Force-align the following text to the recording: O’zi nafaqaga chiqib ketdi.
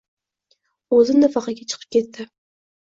O’zi 1.01 1.19
nafaqaga 1.21 1.71
chiqib 1.71 1.89
ketdi. 1.99 2.29